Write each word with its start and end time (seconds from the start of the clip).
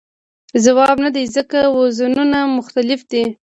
ځواب 0.63 0.95
نه 1.05 1.09
دی 1.15 1.23
ځکه 1.35 1.57
وزنونه 1.77 2.39
مختلف 2.57 2.99
دي. 3.11 3.23